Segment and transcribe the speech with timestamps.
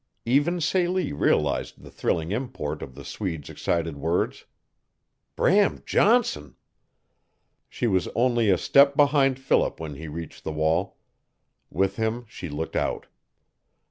[0.25, 4.45] Even Celie realized the thrilling import of the Swede's excited words.
[5.35, 6.55] BRAM JOHNSON!
[7.69, 10.97] She was only a step behind Philip when he reached the wall.
[11.69, 13.05] With him she looked out.